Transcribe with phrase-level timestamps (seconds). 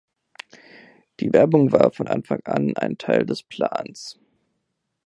[1.19, 4.19] Die Werbung war von Anfang an ein Teil des Plans.